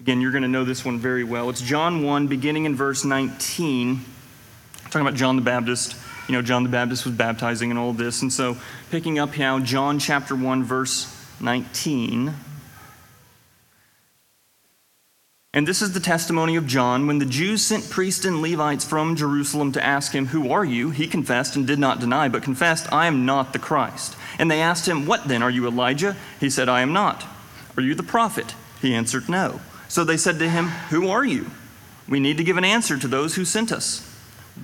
[0.00, 1.50] Again, you're going to know this one very well.
[1.50, 4.00] It's John 1, beginning in verse 19.
[4.84, 5.94] talking about John the Baptist
[6.28, 8.22] you know, John the Baptist was baptizing and all this.
[8.22, 8.56] And so,
[8.90, 12.34] picking up now, John chapter 1, verse 19.
[15.54, 17.06] And this is the testimony of John.
[17.06, 20.90] When the Jews sent priests and Levites from Jerusalem to ask him, Who are you?
[20.90, 24.16] He confessed and did not deny, but confessed, I am not the Christ.
[24.38, 25.42] And they asked him, What then?
[25.42, 26.16] Are you Elijah?
[26.40, 27.26] He said, I am not.
[27.76, 28.54] Are you the prophet?
[28.80, 29.60] He answered, No.
[29.88, 31.50] So they said to him, Who are you?
[32.08, 34.08] We need to give an answer to those who sent us.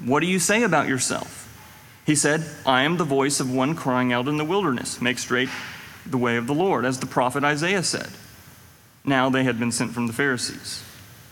[0.05, 1.45] What do you say about yourself?
[2.07, 5.51] He said, I am the voice of one crying out in the wilderness, make straight
[6.11, 8.09] the way of the Lord, as the prophet Isaiah said.
[9.05, 10.85] Now they had been sent from the Pharisees.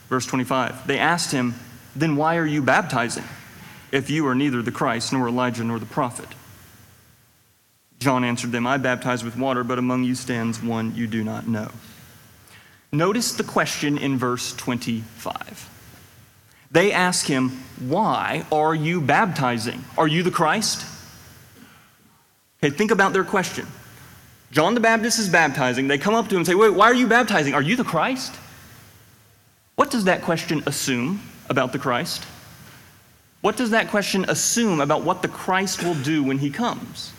[0.08, 1.54] Verse 25 They asked him,
[1.94, 3.24] Then why are you baptizing,
[3.92, 6.28] if you are neither the Christ, nor Elijah, nor the prophet?
[7.98, 11.48] John answered them, I baptize with water, but among you stands one you do not
[11.48, 11.70] know.
[12.92, 15.70] Notice the question in verse 25.
[16.70, 17.50] They ask him,
[17.80, 19.84] Why are you baptizing?
[19.96, 20.84] Are you the Christ?
[22.62, 23.66] Okay, think about their question.
[24.56, 25.86] John the Baptist is baptizing.
[25.86, 27.52] They come up to him and say, Wait, why are you baptizing?
[27.52, 28.34] Are you the Christ?
[29.74, 32.24] What does that question assume about the Christ?
[33.42, 37.12] What does that question assume about what the Christ will do when he comes?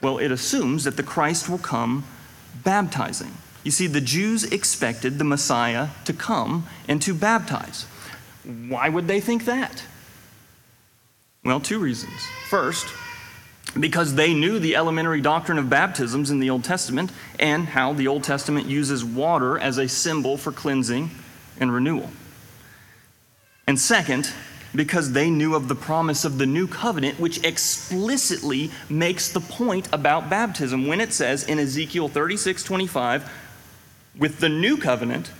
[0.00, 2.04] Well, it assumes that the Christ will come
[2.64, 3.34] baptizing.
[3.62, 7.84] You see, the Jews expected the Messiah to come and to baptize.
[8.44, 9.84] Why would they think that?
[11.44, 12.18] Well, two reasons.
[12.48, 12.86] First,
[13.78, 18.08] because they knew the elementary doctrine of baptisms in the Old Testament and how the
[18.08, 21.10] Old Testament uses water as a symbol for cleansing
[21.58, 22.10] and renewal.
[23.66, 24.32] And second,
[24.74, 29.88] because they knew of the promise of the new covenant, which explicitly makes the point
[29.92, 33.30] about baptism when it says in Ezekiel 36 25,
[34.18, 35.30] with the new covenant,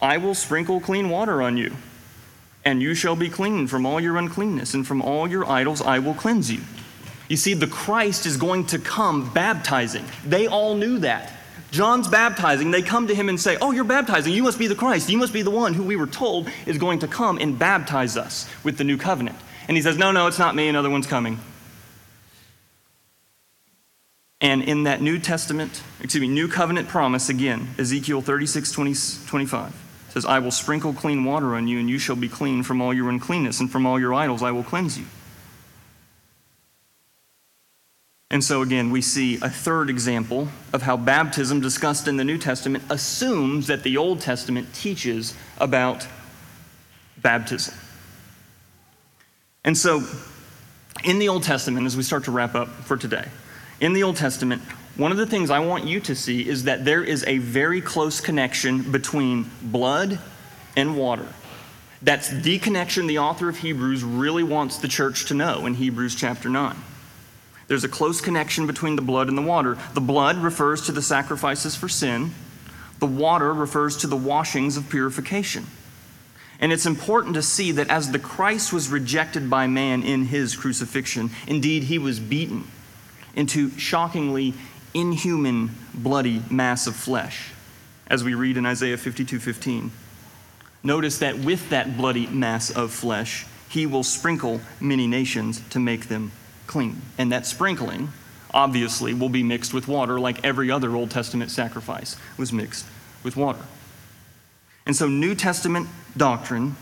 [0.00, 1.76] I will sprinkle clean water on you
[2.64, 5.98] and you shall be clean from all your uncleanness, and from all your idols I
[5.98, 6.60] will cleanse you.
[7.32, 10.04] You see, the Christ is going to come baptizing.
[10.22, 11.32] They all knew that.
[11.70, 12.70] John's baptizing.
[12.70, 14.34] They come to him and say, Oh, you're baptizing.
[14.34, 15.08] You must be the Christ.
[15.08, 18.18] You must be the one who we were told is going to come and baptize
[18.18, 19.38] us with the new covenant.
[19.66, 20.68] And he says, No, no, it's not me.
[20.68, 21.40] Another one's coming.
[24.42, 28.94] And in that New Testament, excuse me, New Covenant promise, again, Ezekiel 36, 20,
[29.26, 29.74] 25
[30.10, 32.92] says, I will sprinkle clean water on you, and you shall be clean from all
[32.92, 35.06] your uncleanness, and from all your idols I will cleanse you.
[38.32, 42.38] And so, again, we see a third example of how baptism discussed in the New
[42.38, 46.06] Testament assumes that the Old Testament teaches about
[47.18, 47.74] baptism.
[49.64, 50.02] And so,
[51.04, 53.28] in the Old Testament, as we start to wrap up for today,
[53.80, 54.62] in the Old Testament,
[54.96, 57.82] one of the things I want you to see is that there is a very
[57.82, 60.18] close connection between blood
[60.74, 61.28] and water.
[62.00, 66.14] That's the connection the author of Hebrews really wants the church to know in Hebrews
[66.14, 66.76] chapter 9.
[67.72, 69.78] There's a close connection between the blood and the water.
[69.94, 72.32] The blood refers to the sacrifices for sin,
[72.98, 75.64] the water refers to the washings of purification.
[76.60, 80.54] And it's important to see that as the Christ was rejected by man in his
[80.54, 82.64] crucifixion, indeed, he was beaten
[83.34, 84.52] into shockingly
[84.92, 87.52] inhuman, bloody mass of flesh,
[88.06, 89.90] as we read in Isaiah 52 15.
[90.82, 96.08] Notice that with that bloody mass of flesh, he will sprinkle many nations to make
[96.08, 96.32] them
[96.72, 97.02] clean.
[97.18, 98.08] And that sprinkling,
[98.52, 102.86] obviously, will be mixed with water, like every other Old Testament sacrifice was mixed
[103.22, 103.60] with water.
[104.86, 106.76] And so, New Testament doctrine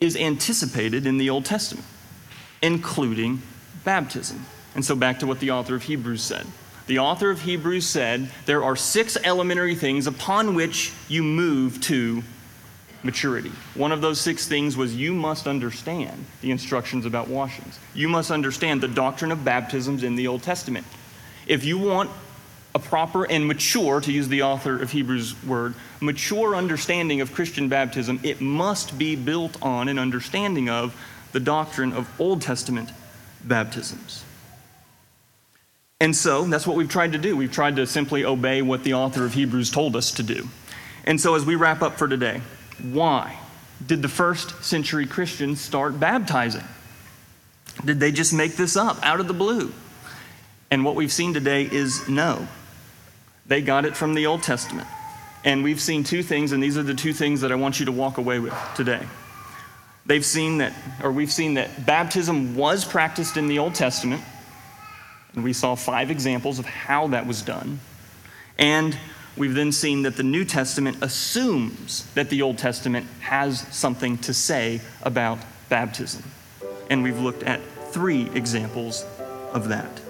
[0.00, 1.86] is anticipated in the Old Testament,
[2.62, 3.42] including
[3.84, 4.46] baptism.
[4.74, 6.46] And so, back to what the author of Hebrews said.
[6.86, 12.22] The author of Hebrews said there are six elementary things upon which you move to
[13.06, 13.52] maturity.
[13.74, 17.78] One of those six things was you must understand the instructions about washings.
[17.94, 20.86] You must understand the doctrine of baptisms in the Old Testament.
[21.46, 22.10] If you want
[22.74, 27.70] a proper and mature, to use the author of Hebrews' word, mature understanding of Christian
[27.70, 30.94] baptism, it must be built on an understanding of
[31.32, 32.90] the doctrine of Old Testament
[33.42, 34.24] baptisms.
[36.00, 37.34] And so that's what we've tried to do.
[37.36, 40.46] We've tried to simply obey what the author of Hebrews told us to do.
[41.04, 42.42] And so as we wrap up for today,
[42.82, 43.38] why
[43.84, 46.64] did the first century Christians start baptizing?
[47.84, 49.72] Did they just make this up out of the blue?
[50.70, 52.48] And what we've seen today is no.
[53.46, 54.88] They got it from the Old Testament.
[55.44, 57.86] And we've seen two things, and these are the two things that I want you
[57.86, 59.06] to walk away with today.
[60.06, 60.72] They've seen that,
[61.02, 64.22] or we've seen that baptism was practiced in the Old Testament
[65.36, 67.78] and we saw five examples of how that was done.
[68.58, 68.98] And
[69.36, 74.34] we've then seen that the New Testament assumes that the Old Testament has something to
[74.34, 76.22] say about baptism.
[76.90, 77.60] And we've looked at
[77.90, 79.04] three examples
[79.52, 80.00] of that.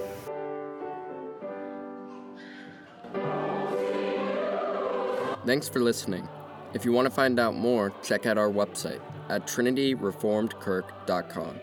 [5.47, 6.29] Thanks for listening.
[6.75, 11.61] If you want to find out more, check out our website at trinityreformedkirk.com.